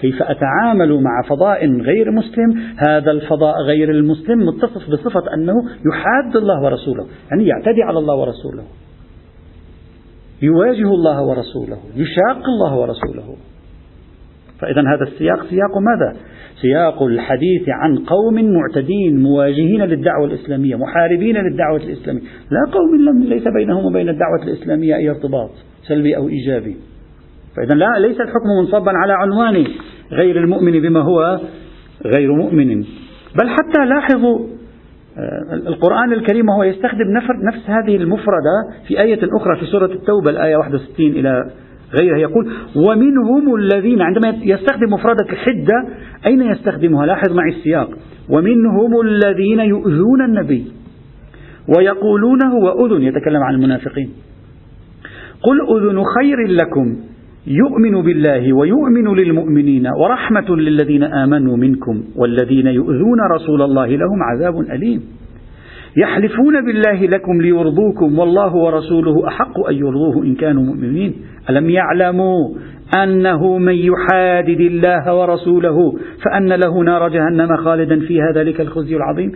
[0.00, 5.54] كيف أتعامل مع فضاء غير مسلم؟ هذا الفضاء غير المسلم متصف بصفة أنه
[5.92, 8.64] يحاد الله ورسوله يعني يعتدي على الله ورسوله.
[10.42, 13.36] يواجه الله ورسوله يشاق الله ورسوله.
[14.60, 16.16] فإذا هذا السياق سياق ماذا؟
[16.60, 22.20] سياق الحديث عن قوم معتدين مواجهين للدعوة الإسلامية محاربين للدعوة الإسلامية.
[22.50, 25.50] لا قوم لم ليس بينهم وبين الدعوة الإسلامية أي ارتباط
[25.82, 26.76] سلبي أو إيجابي.
[27.56, 29.64] فإذا لا ليس الحكم منصبا على عنوان
[30.12, 31.40] غير المؤمن بما هو
[32.04, 32.84] غير مؤمن.
[33.42, 34.38] بل حتى لاحظوا
[35.18, 37.10] آه، القرآن الكريم وهو يستخدم
[37.46, 41.50] نفس هذه المفردة في آية أخرى في سورة التوبة الآية 61 إلى
[42.00, 45.88] غيرها يقول ومنهم الذين عندما يستخدم مفردة الحدة
[46.26, 47.90] أين يستخدمها؟ لاحظ معي السياق.
[48.28, 50.64] ومنهم الذين يؤذون النبي
[51.76, 54.10] ويقولون هو أذن يتكلم عن المنافقين.
[55.42, 56.96] قل أذن خير لكم
[57.46, 65.17] يؤمن بالله ويؤمن للمؤمنين ورحمة للذين آمنوا منكم والذين يؤذون رسول الله لهم عذاب أليم.
[66.02, 71.14] يحلفون بالله لكم ليرضوكم والله ورسوله أحق أن يرضوه إن كانوا مؤمنين.
[71.50, 72.54] ألم يعلموا
[73.02, 75.92] أنه من يحادد الله ورسوله
[76.24, 79.32] فأن له نار جهنم خالدا فيها ذلك الخزي العظيم؟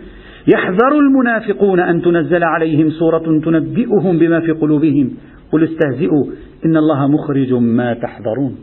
[0.47, 5.09] يحذر المنافقون أن تنزل عليهم سورة تنبئهم بما في قلوبهم.
[5.51, 6.25] قل استهزئوا
[6.65, 8.55] إن الله مخرج ما تحذرون.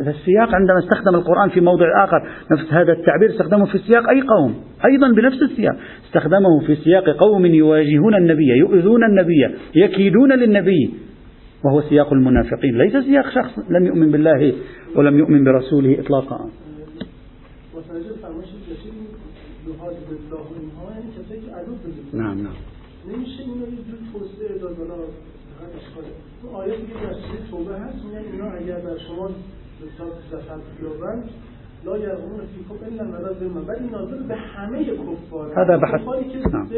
[0.00, 4.20] هذا السياق عندما استخدم القرآن في موضع آخر نفس هذا التعبير استخدمه في سياق أي
[4.20, 4.54] قوم
[4.84, 5.76] أيضا بنفس السياق.
[6.06, 10.94] استخدمه في سياق قوم يواجهون النبي يؤذون النبي يكيدون للنبي.
[11.64, 14.52] وهو سياق المنافقين ليس سياق شخص لم يؤمن بالله
[14.96, 16.48] ولم يؤمن برسوله إطلاقا.
[22.14, 22.54] نعم نعم.
[23.08, 23.44] نمیشه
[30.30, 31.24] زفر بیابند
[31.86, 36.00] لا یرغمون فیکم الا ولا ذمه ولی ناظر به همه کفار هذا بحث
[36.54, 36.68] نعم.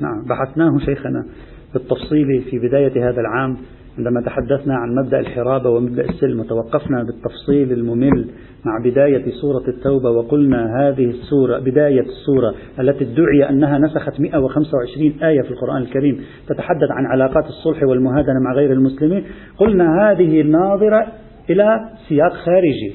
[0.00, 1.24] نعم بحثناه شيخنا
[1.72, 3.56] بالتفصيل في بداية هذا العام
[3.98, 8.30] عندما تحدثنا عن مبدأ الحرابة ومبدأ السلم وتوقفنا بالتفصيل الممل
[8.64, 15.42] مع بداية سورة التوبة وقلنا هذه السورة بداية السورة التي ادعي أنها نسخت 125 آية
[15.42, 19.24] في القرآن الكريم تتحدث عن علاقات الصلح والمهادنة مع غير المسلمين
[19.58, 21.06] قلنا هذه ناظرة
[21.52, 22.94] إلى سياق خارجي.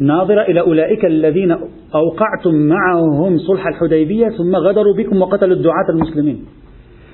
[0.00, 1.50] ناظرة إلى أولئك الذين
[1.94, 6.44] أوقعتم معهم صلح الحديبية ثم غدروا بكم وقتلوا الدعاة المسلمين.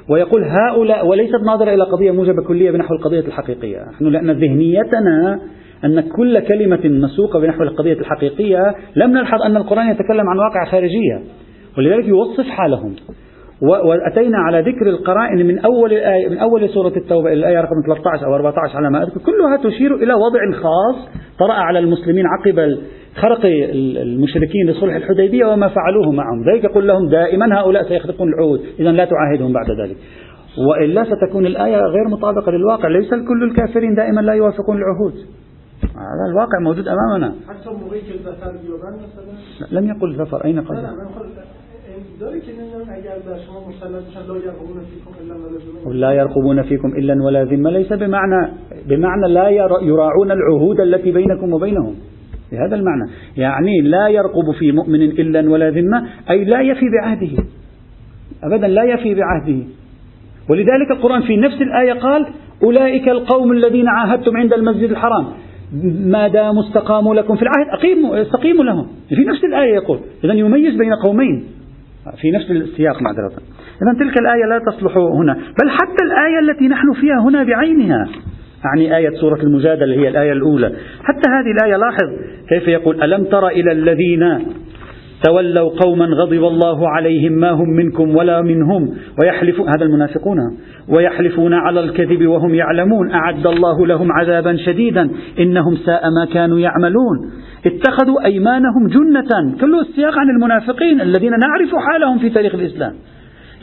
[0.09, 3.79] ويقول هؤلاء وليست ناظرة إلى قضية موجبة كلية بنحو القضية الحقيقية.
[3.93, 5.41] نحن لأن ذهنيتنا
[5.85, 11.23] أن كل كلمة مسوقة بنحو القضية الحقيقية لم نلحظ أن القرآن يتكلم عن واقع خارجية.
[11.79, 12.95] ولذلك يوصف حالهم.
[13.63, 18.27] وأتينا على ذكر القرائن من أول الآية من أول سورة التوبة إلى الآية رقم 13
[18.27, 19.21] أو 14 على ما أذكر.
[19.21, 22.79] كلها تشير إلى وضع خاص طرأ على المسلمين عقب
[23.15, 26.45] خرق المشركين لصلح الحديبية وما فعلوه معهم.
[26.53, 29.97] ذلك يقول لهم دائما هؤلاء سيخرقون العهود إذا لا تعاهدهم بعد ذلك.
[30.69, 32.89] وإلا ستكون الآية غير مطابقة للواقع.
[32.89, 35.15] ليس كل الكافرين دائما لا يوافقون العهود.
[35.83, 37.35] هذا الواقع موجود أمامنا.
[39.73, 40.87] لم يقل ظفر أين قال
[45.93, 48.53] لا يرقبون فيكم إلا ولا ذمة ليس بمعنى
[48.89, 49.49] بمعنى لا
[49.83, 51.95] يراعون العهود التي بينكم وبينهم
[52.53, 53.11] بهذا المعنى.
[53.37, 57.45] يعني لا يرقب في مؤمن إلا ولا ذمة أي لا يفي بعهده.
[58.43, 59.59] أبدا لا يفي بعهده.
[60.51, 62.27] ولذلك القرآن في نفس الآية قال
[62.63, 65.27] أولئك القوم الذين عاهدتم عند المسجد الحرام.
[66.05, 67.69] ما داموا استقاموا لكم في العهد.
[67.79, 68.87] أقيموا استقيموا لهم.
[69.09, 71.45] في نفس الآية يقول إذا يميز بين قومين
[72.21, 73.33] في نفس السياق معذرة
[73.83, 78.09] إذا تلك الآية لا تصلح هنا بل حتى الآية التي نحن فيها هنا بعينها.
[78.65, 80.73] يعني آية سورة المجادلة هي الآية الأولى.
[81.03, 82.09] حتى هذه الآية لاحظ
[82.49, 84.39] كيف يقول ألم تر إلى الذين
[85.27, 90.39] تولوا قوما غضب الله عليهم ما هم منكم ولا منهم؟ ويحلفون هذا المنافقون.
[90.89, 93.11] ويحلفون على الكذب وهم يعلمون.
[93.11, 95.11] أعد الله لهم عذابا شديدا.
[95.39, 97.31] إنهم ساء ما كانوا يعملون.
[97.67, 102.93] اتخذوا أيمانهم جنة كله السياق عن المنافقين الذين نعرف حالهم في تاريخ الإسلام.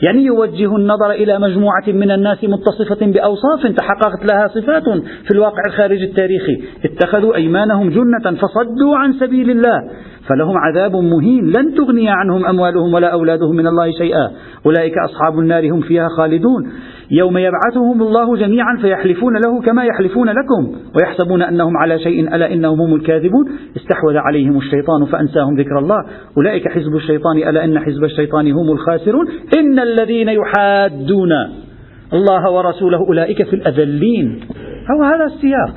[0.02, 4.84] يعني يوجه النظر إلى مجموعة من الناس متصفة بأوصاف تحققت لها صفات
[5.24, 6.62] في الواقع الخارجي التاريخي.
[6.84, 9.78] اتخذوا أيمانهم جنة فصدوا عن سبيل الله
[10.28, 14.30] فلهم عذاب مهين لن تغني عنهم أموالهم ولا أولادهم من الله شيئا.
[14.66, 16.72] أولئك أصحاب النار هم فيها خالدون.
[17.10, 22.80] يوم يبعثهم الله جميعا فيحلفون له كما يحلفون لكم ويحسبون أنهم على شيء ألا إنهم
[22.80, 23.44] هم الكاذبون؟
[23.76, 26.04] استحوذ عليهم الشيطان فأنساهم ذكر الله.
[26.36, 29.26] أولئك حزب الشيطان ألا إن حزب الشيطان هم الخاسرون؟
[29.58, 31.32] إن الذين يحادون
[32.12, 34.40] الله ورسوله أولئك في الأذلين.
[34.90, 35.70] هو هذا السياق.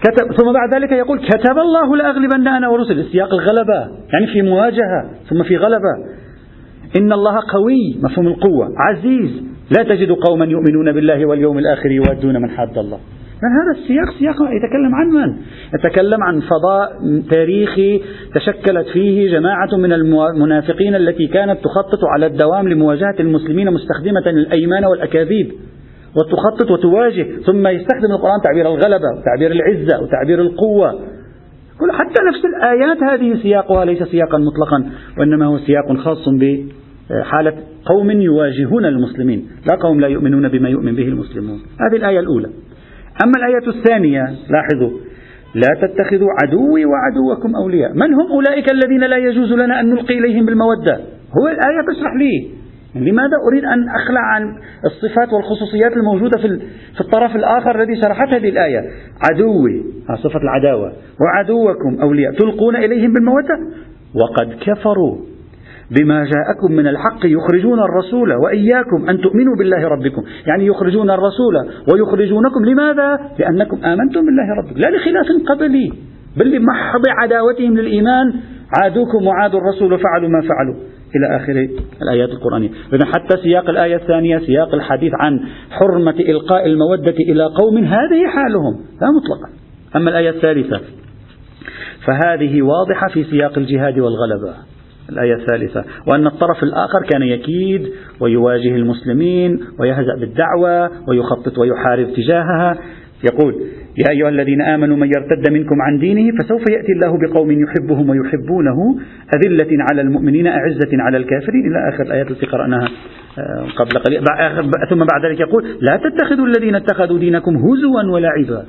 [0.00, 5.10] كتب ثم بعد ذلك يقول كتب الله لأغلبن أنا ورسل السياق الغلبة يعني في مواجهة
[5.30, 5.94] ثم في غلبة.
[6.96, 8.68] إن الله قوي مفهوم القوة.
[8.78, 12.98] عزيز لا تجد قوما يؤمنون بالله واليوم الآخر يوادون من حد الله
[13.44, 15.36] هذا السياق سياق يتكلم عن من؟
[15.74, 16.92] يتكلم عن فضاء
[17.30, 18.02] تاريخي
[18.34, 25.52] تشكلت فيه جماعة من المنافقين التي كانت تخطط على الدوام لمواجهة المسلمين مستخدمة الأيمان والأكاذيب
[26.16, 30.92] وتخطط وتواجه ثم يستخدم القرآن تعبير الغلبة وتعبير العزة وتعبير القوة
[31.80, 36.28] كل حتى نفس الآيات هذه سياقها ليس سياقا مطلقا وإنما هو سياق خاص
[37.10, 41.58] بحالة قوم يواجهون المسلمين لا قوم لا يؤمنون بما يؤمن به المسلمون.
[41.80, 42.48] هذه الآية الأولى.
[43.24, 44.98] أما الآية الثانية لاحظوا
[45.54, 47.92] لا تتخذوا عدوي وعدوكم أولياء.
[47.92, 50.96] من هم أولئك الذين لا يجوز لنا أن نلقي إليهم بالمودة؟
[51.38, 52.50] هو الآية تشرح لي.
[52.94, 56.58] لماذا أريد أن أخلع عن الصفات والخصوصيات الموجودة في
[56.94, 58.80] في الطرف الآخر الذي شرحت هذه الآية؟
[59.30, 59.84] عدوي.
[60.22, 60.92] صفة العداوة.
[61.20, 62.32] وعدوكم أولياء.
[62.32, 63.58] تلقون إليهم بالمودة؟
[64.14, 65.33] وقد كفروا.
[65.90, 70.22] بما جاءكم من الحق يخرجون الرسول وإياكم أن تؤمنوا بالله ربكم.
[70.46, 71.54] يعني يخرجون الرسول
[71.92, 72.64] ويخرجونكم.
[72.64, 74.80] لماذا؟ لأنكم آمنتم بالله ربكم.
[74.80, 75.92] لا لخلاف قبلي
[76.36, 78.32] بل لمحض عداوتهم للإيمان.
[78.82, 80.74] عادوكم وعادوا الرسول وفعلوا ما فعلوا.
[81.16, 81.68] إلى آخر
[82.02, 82.68] الآيات القرآنية.
[82.92, 88.74] إذا حتى سياق الآية الثانية سياق الحديث عن حرمة إلقاء المودة إلى قوم هذه حالهم.
[89.00, 89.52] لا مطلقا.
[89.96, 90.80] أما الآية الثالثة
[92.06, 94.54] فهذه واضحة في سياق الجهاد والغلبة.
[95.10, 95.84] الآية الثالثة.
[96.06, 97.88] وأن الطرف الآخر كان يكيد
[98.20, 102.78] ويواجه المسلمين ويهزأ بالدعوة ويخطط ويحارب تجاهها.
[103.32, 103.54] يقول
[103.98, 108.96] يا أيها الذين آمنوا من يرتد منكم عن دينه فسوف يأتي الله بقوم يحبهم ويحبونه.
[109.36, 111.66] أذلة على المؤمنين أعزة على الكافرين.
[111.66, 112.88] إلى آخر الآيات التي قرأناها
[113.38, 114.20] آه، قبل قليل.
[114.90, 118.64] ثم بعد ذلك يقول لا تتخذوا الذين اتخذوا دينكم هزوا ولعبا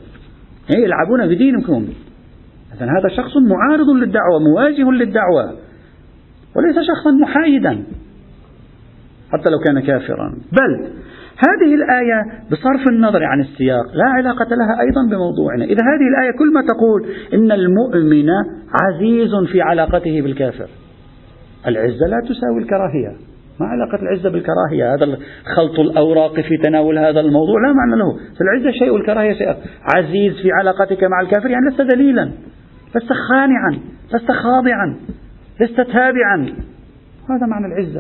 [0.74, 1.88] يعني يلعبون بدينكم.
[2.80, 5.65] هذا شخص معارض للدعوة مواجه للدعوة.
[6.56, 7.84] وليس شخصا محايدا
[9.32, 10.36] حتى لو كان كافرا.
[10.52, 10.88] بل
[11.38, 15.66] هذه الآية بصرف النظر عن السياق لا علاقة لها أيضا بموضوعنا.
[15.66, 18.30] إذا هذه الآية كل ما تقول إن المؤمن
[18.82, 20.68] عزيز في علاقته بالكافر
[21.68, 23.18] العزة لا تساوي الكراهية.
[23.60, 25.18] ما علاقة العزة بالكراهية؟ هذا
[25.56, 28.18] خلط الأوراق في تناول هذا الموضوع لا معنى له.
[28.42, 29.56] العزة شيء والكراهية شيء.
[29.96, 32.32] عزيز في علاقتك مع الكافر يعني لست ذليلا
[32.96, 33.80] لست خانعا
[34.14, 34.96] لست خاضعا.
[35.62, 36.54] لست تابعا.
[37.30, 38.00] هذا معنى العزة.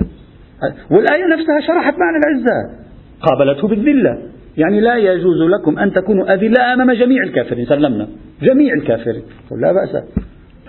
[0.91, 2.85] والآية نفسها شرحت معنى العزة.
[3.21, 4.17] قابلته بالذلة.
[4.57, 7.65] يعني لا يجوز لكم أن تكونوا أذلاء أمام جميع الكافرين.
[7.65, 8.07] سلمنا.
[8.41, 9.23] جميع الكافرين.
[9.61, 10.03] لا بأس.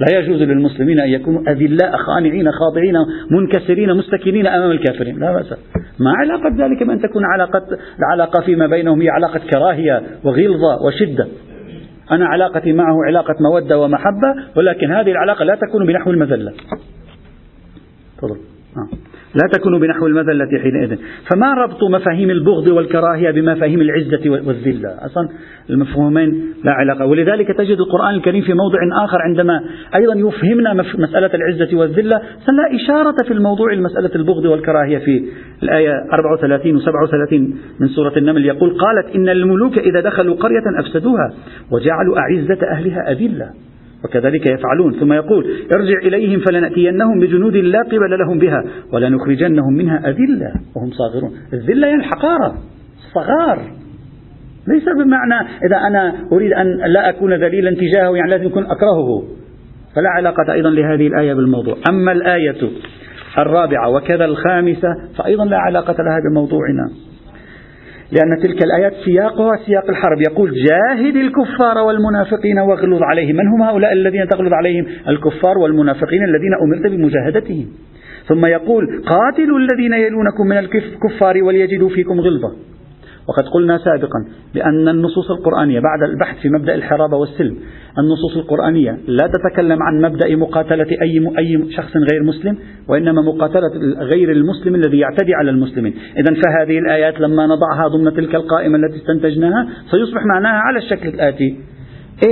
[0.00, 2.94] لا يجوز للمسلمين أن يكونوا أذلاء خانعين خاضعين
[3.30, 5.18] منكسرين مستكينين أمام الكافرين.
[5.18, 5.54] لا بأس.
[5.98, 7.62] ما علاقة ذلك بأن تكون علاقة
[7.98, 11.26] العلاقة فيما بينهم هي علاقة كراهية وغلظة وشدة.
[12.10, 16.52] أنا علاقتي معه علاقة مودة ومحبة ولكن هذه العلاقة لا تكون بنحو المذلة
[18.18, 18.36] تفضل
[18.76, 18.88] آه.
[19.34, 20.96] لا تكون بنحو المذلة حينئذ.
[21.30, 25.28] فما ربط مفاهيم البغض والكراهية بمفاهيم العزة والذلة؟ أصلا
[25.70, 27.06] المفهومين لا علاقة.
[27.06, 29.60] ولذلك تجد القرآن الكريم في موضع آخر عندما
[29.94, 35.24] أيضا يفهمنا مسألة العزة والذلة لا إشارة في الموضوع مسألة البغض والكراهية في
[35.62, 38.46] الآية 34 و 37 من سورة النمل.
[38.46, 41.32] يقول قالت إن الملوك إذا دخلوا قرية أفسدوها
[41.72, 43.50] وجعلوا أعزة أهلها أذلة.
[44.06, 50.52] وكذلك يفعلون ثم يقول ارجع إليهم فلنأتينهم بجنود لا قبل لهم بها ولنخرجنهم منها أذلة
[50.76, 51.30] وهم صاغرون.
[51.52, 52.54] الذلة يعني الحقارة
[52.96, 53.62] الصغار.
[54.68, 59.22] ليس بمعنى إذا أنا أريد أن لا أكون ذليلا تجاهه يعني لازم أكون أكرهه.
[59.96, 61.76] فلا علاقة أيضا لهذه الآية بالموضوع.
[61.90, 62.70] أما الآية
[63.38, 64.88] الرابعة وكذا الخامسة
[65.18, 66.90] فأيضا لا علاقة لها بموضوعنا.
[68.12, 70.18] لأن تلك الآيات سياقها سياق الحرب.
[70.30, 73.36] يقول جاهد الكفار والمنافقين واغلظ عليهم.
[73.36, 77.66] من هم هؤلاء الذين تغلظ عليهم؟ الكفار والمنافقين الذين أمرت بمجاهدتهم.
[78.28, 82.75] ثم يقول قاتلوا الذين يلونكم من الكفار وليجدوا فيكم غلظة.
[83.28, 87.56] وقد قلنا سابقا بأن النصوص القرآنية بعد البحث في مبدأ الحرابة والسلم
[87.98, 92.58] النصوص القرآنية لا تتكلم عن مبدأ مقاتلة أي أي شخص غير مسلم
[92.88, 95.94] وإنما مقاتلة غير المسلم الذي يعتدي على المسلمين.
[96.16, 101.58] إذا فهذه الآيات لما نضعها ضمن تلك القائمة التي استنتجناها سيصبح معناها على الشكل الآتي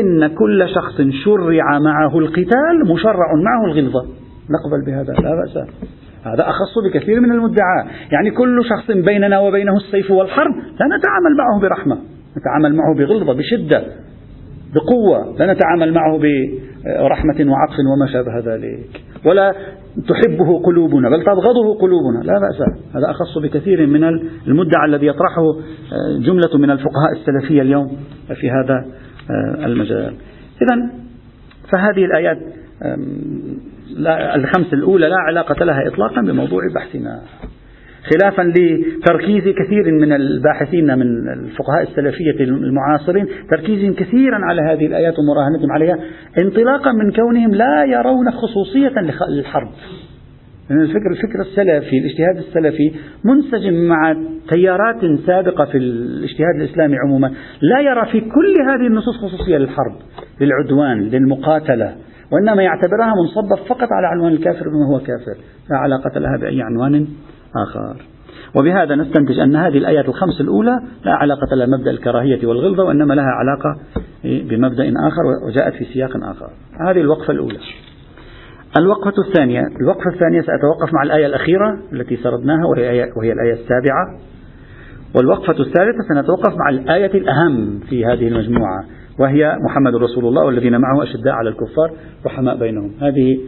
[0.01, 4.05] إن كل شخص شرع معه القتال مشرع معه الغلظة.
[4.51, 5.69] نقبل بهذا لا بأس.
[6.25, 11.61] هذا أخص بكثير من المدعاة يعني كل شخص بيننا وبينه السيف والحرب لا نتعامل معه
[11.61, 11.99] برحمة
[12.39, 13.85] نتعامل معه بغلظة بشدة
[14.75, 19.03] بقوة لا نتعامل معه برحمة وعطف وما شابه ذلك.
[19.27, 19.55] ولا
[20.09, 22.61] تحبه قلوبنا بل تبغضه قلوبنا لا بأس.
[22.95, 24.05] هذا أخص بكثير من
[24.47, 27.97] المدعى الذي يطرحه آه، جملة من الفقهاء السلفية اليوم
[28.41, 28.85] في هذا
[29.31, 30.15] آه، المجال.
[30.63, 30.91] إذا
[31.73, 32.39] فهذه الآيات
[33.97, 37.21] لا الخمس الأولى لا علاقة لها إطلاقا بموضوع بحثنا.
[38.05, 45.73] خلافا لتركيز كثير من الباحثين من الفقهاء السلفية المعاصرين تركيزهم كثيرا على هذه الآيات ومراهنتهم
[45.73, 45.99] عليها
[46.39, 48.93] انطلاقا من كونهم لا يرون خصوصية
[49.29, 49.69] للحرب.
[50.71, 52.93] لأن الفكر الفكر السلفي الاجتهاد السلفي
[53.25, 54.17] منسجم مع
[54.49, 57.33] تيارات سابقة في الاجتهاد الإسلامي عموما.
[57.61, 59.97] لا يرى في كل هذه النصوص خصوصية للحرب
[60.41, 61.95] للعدوان للمقاتلة.
[62.35, 65.37] وإنما يعتبرها منصبة فقط على عنوان الكافر بما هو كافر
[65.71, 67.07] لا علاقة لها بأي عنوان
[67.57, 67.97] آخر.
[68.57, 73.31] وبهذا نستنتج أن هذه الآيات الخمس الأولى لا علاقة لها مبدأ الكراهية والغلظة وإنما لها
[73.31, 73.77] علاقة
[74.25, 76.51] بمبدأ آخر وجاءت في سياق آخر.
[76.89, 77.59] هذه الوقفة الأولى.
[78.79, 84.19] الوقفة الثانية الوقفة الثانية سأتوقف مع الآية الأخيرة التي سردناها وهي, وهي الآية السابعة.
[85.17, 88.85] والوقفة الثالثة سنتوقف مع الآية الأهم في هذه المجموعة.
[89.19, 91.93] وهي محمد رسول الله والذين معه أشداء على الكفار
[92.27, 92.93] رحماء بينهم.
[93.01, 93.39] هذه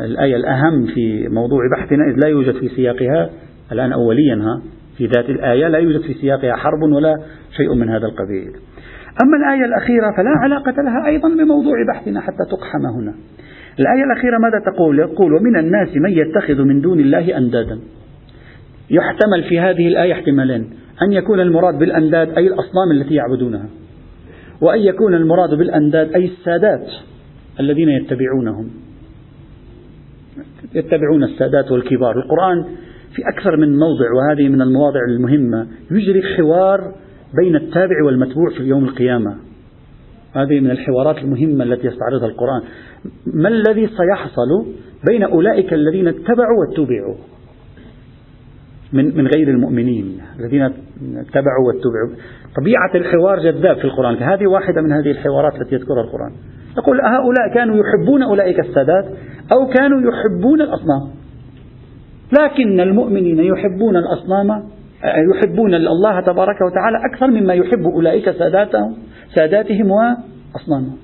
[0.00, 3.30] الآية الأهم في موضوع بحثنا إذ لا يوجد في سياقها
[3.72, 4.62] الآن أوليا ها
[4.96, 7.16] في ذات الآية لا يوجد في سياقها حرب ولا
[7.56, 8.52] شيء من هذا القبيل.
[9.24, 13.14] أما الآية الأخيرة فلا علاقة لها أيضا بموضوع بحثنا حتى تقحم هنا.
[13.80, 17.78] الآية الأخيرة ماذا تقول؟ يقول ومن الناس من يتخذ من دون الله أندادا.
[18.90, 20.70] يحتمل في هذه الآية احتمالين
[21.02, 23.66] أن يكون المراد بالأنداد أي الأصنام التي يعبدونها.
[24.60, 26.86] وأن يكون المراد بالأنداد أي السادات
[27.60, 28.70] الذين يتبعونهم.
[30.74, 32.18] يتبعون السادات والكبار.
[32.18, 32.64] القرآن
[33.14, 36.94] في أكثر من موضع وهذه من المواضع المهمة يجري حوار
[37.42, 39.36] بين التابع والمتبوع في يوم القيامة.
[40.32, 42.62] هذه من الحوارات المهمة التي يستعرضها القرآن.
[43.26, 44.66] ما الذي سيحصل
[45.08, 47.14] بين أولئك الذين اتبعوا واتبعوا
[48.92, 50.70] من من غير المؤمنين؟ الذين
[51.02, 52.16] اتبعوا واتبعوا.
[52.56, 54.16] طبيعة الحوار جذاب في القرآن.
[54.16, 56.32] هذه واحدة من هذه الحوارات التي يذكرها القرآن.
[56.78, 59.04] يقول هؤلاء كانوا يحبون أولئك السادات
[59.52, 61.10] أو كانوا يحبون الأصنام.
[62.40, 64.62] لكن المؤمنين يحبون الأصنام
[65.34, 68.96] يحبون الله تبارك وتعالى أكثر مما يحب أولئك ساداتهم
[69.34, 70.96] ساداتهم وأصنامهم.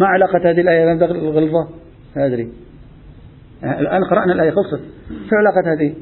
[0.00, 1.68] ما علاقة هذه الآية؟ بالغلظة؟
[2.16, 2.48] لا أدري.
[3.64, 4.50] الآن قرأنا الآية.
[4.50, 4.80] خلصت.
[5.08, 5.94] شو علاقة هذه؟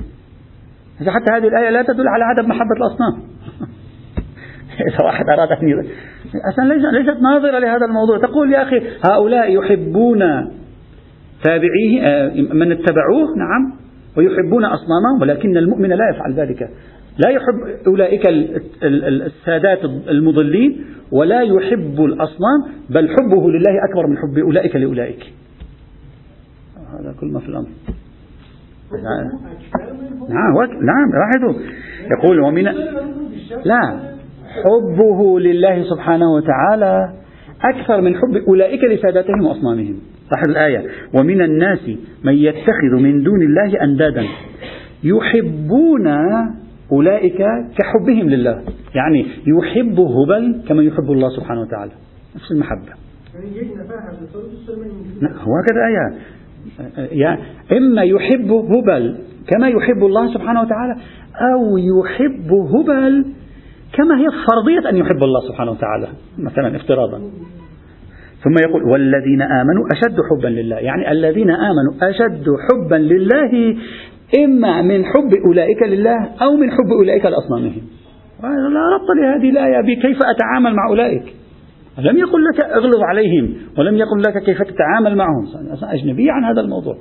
[1.00, 3.22] حتى هذه الآية لا تدل على عدم محبة الأصنام.
[4.88, 5.84] إذا واحد أراد أن
[6.48, 8.18] أصلا ليست ناظرة لهذا الموضوع.
[8.18, 10.20] تقول يا أخي هؤلاء يحبون
[11.44, 13.72] تابعيه آه، من اتبعوه؟ نعم.
[14.16, 16.70] ويحبون أصنامهم ولكن المؤمن لا يفعل ذلك.
[17.24, 18.22] لا يحب أولئك
[18.82, 25.32] السادات المضلين ولا يحب الأصنام بل حبه لله أكبر من حب أولئك لأولئك.
[26.92, 27.68] هذا كل ما في الأمر.
[30.28, 31.62] نعم نعم لاحظوا.
[32.10, 32.64] يقول ومن
[33.64, 34.00] لا
[34.64, 37.12] حبه لله سبحانه وتعالى
[37.64, 39.98] أكثر من حب أولئك لساداتهم وأصنامهم.
[40.32, 40.86] لاحظ الآية.
[41.14, 41.90] ومن الناس
[42.24, 44.24] من يتخذ من دون الله أندادا
[45.04, 46.06] يحبون
[46.92, 47.38] أولئك
[47.78, 48.62] كحبهم لله.
[48.94, 51.92] يعني يحب هبل كما يحب الله سبحانه وتعالى.
[52.36, 52.92] نفس المحبة.
[55.22, 55.94] هو هكذا آية.
[55.94, 56.14] يعني
[57.72, 60.96] إما يحب هبل كما يحب الله سبحانه وتعالى
[61.54, 63.24] أو يحب هبل
[63.92, 67.18] كما هي فرضية أن يحب الله سبحانه وتعالى مثلا افتراضا.
[68.44, 70.76] ثم يقول والذين آمنوا أشد حبا لله.
[70.76, 73.76] يعني الذين آمنوا أشد حبا لله
[74.44, 77.82] إما من حب أولئك لله أو من حب أولئك لأصنامهم.
[78.42, 81.34] لا ربط لهذه الآية بكيف أتعامل مع أولئك.
[81.98, 85.46] لم يقل لك اغلظ عليهم ولم يقل لك كيف تتعامل معهم.
[85.82, 86.96] أجنبي عن هذا الموضوع.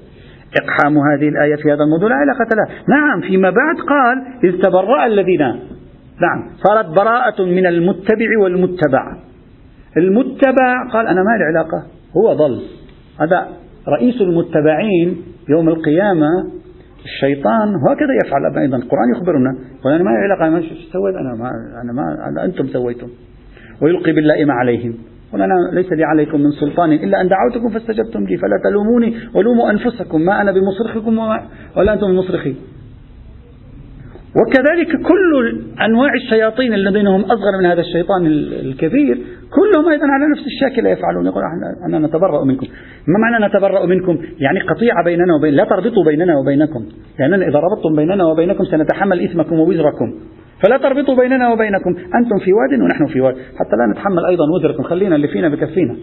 [0.61, 5.05] إقحام هذه الآية في هذا الموضوع لا علاقة لها نعم فيما بعد قال إذ تبرأ
[5.05, 5.41] الذين.
[6.21, 9.17] نعم صارت براءة من المتبع والمتبع.
[9.97, 11.83] المتبع قال أنا ما لي علاقة
[12.17, 12.61] هو ضل.
[13.19, 13.47] هذا
[13.87, 16.27] رئيس المتبعين يوم القيامة
[17.05, 18.57] الشيطان هكذا يفعل.
[18.57, 19.55] أيضا القرآن يخبرنا.
[19.85, 20.61] وأنا ما لي علاقة ما
[20.93, 21.49] سويت؟ أنا ما
[21.83, 23.07] أنا ما أنتم سويتم.
[23.81, 24.93] ويلقي باللائم عليهم.
[25.33, 29.71] قل أنا ليس لي عليكم من سلطان إلا أن دعوتكم فاستجبتم لي فلا تلوموني ولوموا
[29.71, 31.17] أنفسكم ما أنا بمصرخكم
[31.77, 32.55] ولا أنتم بمصرخي.
[34.35, 38.25] وكذلك كل أنواع الشياطين الذين هم أصغر من هذا الشيطان
[38.65, 39.17] الكبير
[39.55, 41.25] كلهم أيضا على نفس الشكل يفعلون.
[41.25, 41.43] يقول
[41.87, 42.67] أنا نتبرأ منكم.
[43.07, 46.85] ما معنى نتبرأ منكم؟ يعني قطيعة بيننا وبين لا تربطوا بيننا وبينكم.
[47.19, 50.13] لأننا إذا ربطتم بيننا وبينكم سنتحمل إثمكم ووزركم.
[50.65, 51.89] فلا تربطوا بيننا وبينكم.
[51.89, 53.33] أنتم في واد ونحن في واد.
[53.33, 54.83] حتى لا نتحمل أيضا وزركم.
[54.83, 55.95] خلينا اللي فينا بكفينا.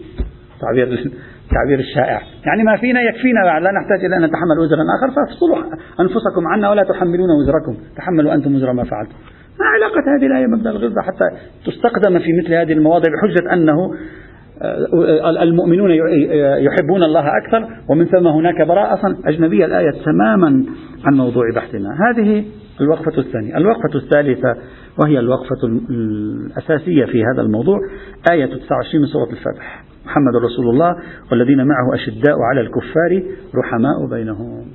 [0.61, 2.21] تعبير التعبير الشائع.
[2.45, 5.07] يعني ما فينا يكفينا لا نحتاج إلى أن نتحمل وزرا آخر.
[5.15, 5.57] فافصلوا
[5.99, 7.83] أنفسكم عنا ولا تحملون وزركم.
[7.97, 9.15] تحملوا أنتم وزر ما فعلتم.
[9.59, 11.25] ما علاقة هذه الآية مبدأ الغلظة حتى
[11.65, 13.77] تستخدم في مثل هذه المواضع بحجة أنه
[14.61, 15.91] آه، المؤمنون
[16.67, 17.67] يحبون الله أكثر.
[17.89, 19.65] ومن ثم هناك براءة أجنبية.
[19.65, 20.65] الآية تماما
[21.05, 21.89] عن موضوع بحثنا.
[22.09, 22.45] هذه
[22.83, 23.57] الوقفة الثانية.
[23.57, 24.55] الوقفة الثالثة
[24.99, 27.79] وهي الوقفة الأساسية في هذا الموضوع
[28.31, 30.95] آية 29 من سورة الفتح محمد رسول الله
[31.31, 33.23] والذين معه أشداء على الكفار
[33.55, 34.65] رحماء بينهم.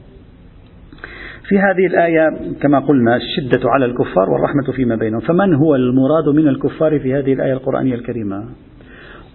[1.48, 5.20] في هذه الآية كما قلنا الشدة على الكفار والرحمة فيما بينهم.
[5.20, 8.44] فمن هو المراد من الكفار في هذه الآية القرآنية الكريمة؟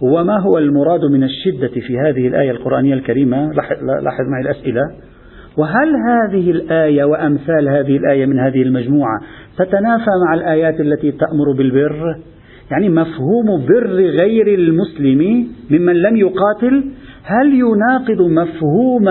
[0.00, 3.52] وما هو المراد من الشدة في هذه الآية القرآنية الكريمة؟
[4.02, 4.82] لاحظ معي الأسئلة.
[5.58, 9.20] وهل هذه الآية وأمثال هذه الآية من هذه المجموعة
[9.58, 12.16] تتنافى مع الآيات التي تأمر بالبر؟
[12.70, 16.84] يعني مفهوم بر غير المسلم ممن لم يقاتل
[17.24, 19.08] هل يناقض مفهوم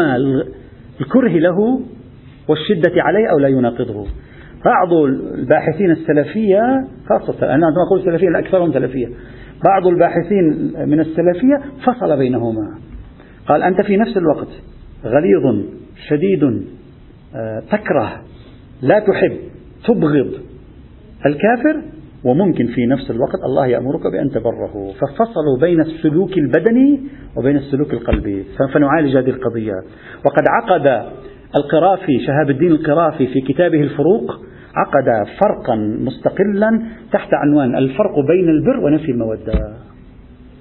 [1.01, 1.79] الكره له
[2.49, 4.05] والشدة عليه أو لا يناقضه؟
[4.65, 4.93] بعض
[5.37, 9.07] الباحثين السلفية خاصة أنا عندما أقول سلفية الأكثرهم سلفية.
[9.65, 12.77] بعض الباحثين من السلفية فصل بينهما.
[13.47, 14.47] قال أنت في نفس الوقت
[15.05, 15.65] غليظ.
[16.09, 16.43] شديد
[17.35, 18.21] آه، تكره
[18.81, 19.37] لا تحب
[19.87, 20.33] تبغض
[21.25, 21.81] الكافر
[22.23, 24.93] وممكن في نفس الوقت الله يأمرك بأن تبره.
[24.93, 26.99] ففصلوا بين السلوك البدني
[27.37, 28.45] وبين السلوك القلبي.
[28.73, 29.73] فنعالج هذه القضية.
[30.25, 31.11] وقد عقد
[31.55, 34.31] القرافي شهاب الدين القرافي في كتابه الفروق
[34.75, 36.81] عقد فرقا مستقلا
[37.11, 39.82] تحت عنوان الفرق بين البر ونفي المودة.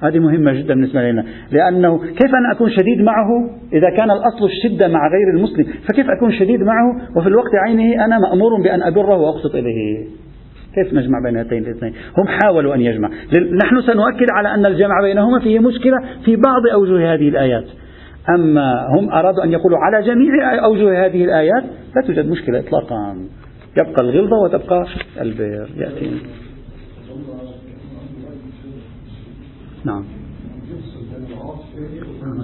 [0.02, 1.24] هذه مهمة جدا بالنسبة لنا.
[1.52, 6.32] لأنه كيف أنا أكون شديد معه؟ إذا كان الأصل الشدة مع غير المسلم فكيف أكون
[6.32, 10.04] شديد معه؟ وفي الوقت عينه أنا مأمور بأن أبره وأقسط إليه.
[10.74, 13.08] كيف نجمع بين هاتين الاثنين؟ هم حاولوا أن يجمع
[13.64, 17.64] نحن سنؤكد على أن الجمع بينهما فيه مشكلة في بعض أوجه هذه الآيات.
[18.28, 21.64] أما هم أرادوا أن يقولوا على جميع أوجه هذه الآيات
[21.96, 23.16] لا توجد مشكلة إطلاقا.
[23.80, 24.86] يبقى الغلظة وتبقى
[25.20, 26.10] البر يأتي
[29.84, 30.04] نعم.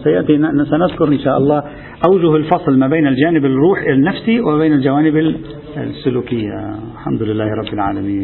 [0.05, 0.39] سيأتي
[0.71, 1.63] سنذكر إن شاء الله
[2.07, 5.37] أوجه الفصل ما بين الجانب الروح النفسي وبين الجوانب
[5.77, 6.75] السلوكية.
[6.95, 8.17] الحمد لله رب العالمين.